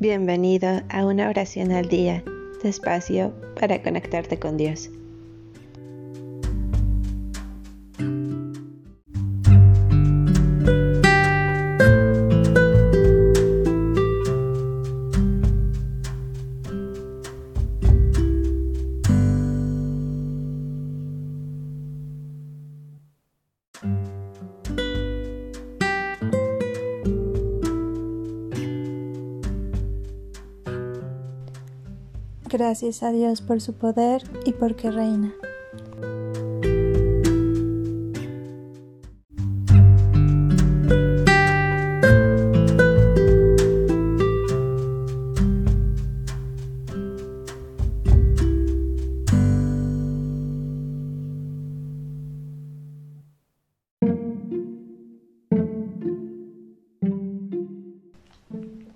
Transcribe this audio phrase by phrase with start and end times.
[0.00, 2.24] Bienvenido a una oración al día,
[2.62, 4.88] despacio para conectarte con Dios.
[32.52, 35.32] Gracias a Dios por su poder y porque reina.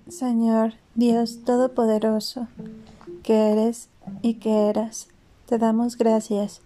[0.09, 2.47] Señor Dios Todopoderoso,
[3.25, 3.89] que eres
[4.21, 5.07] y que eras,
[5.47, 6.61] te damos gracias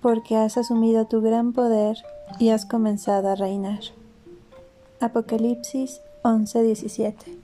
[0.00, 1.98] porque has asumido tu gran poder
[2.38, 3.80] y has comenzado a reinar.
[5.00, 7.43] Apocalipsis 11:17